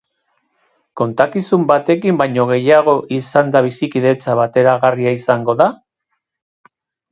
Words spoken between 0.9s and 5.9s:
Kontakizun batekin baino gehiago izanda bizikidetza bateragarria izango da?